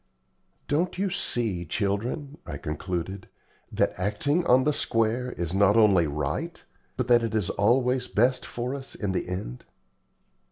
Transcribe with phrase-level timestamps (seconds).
[0.67, 3.27] "Don't you see, children," I concluded,
[3.71, 6.63] "that acting on the square is not only right,
[6.97, 9.63] but that it is always best for us in the end?"